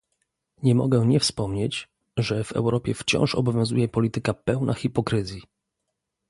Nie 0.63 0.75
mogę 0.75 1.05
nie 1.05 1.19
wspomnieć, 1.19 1.87
że 2.17 2.43
w 2.43 2.51
Europie 2.51 2.93
wciąż 2.93 3.35
obowiązuje 3.35 3.87
polityka 3.87 4.33
pełna 4.33 4.73
hipokryzji 4.73 5.43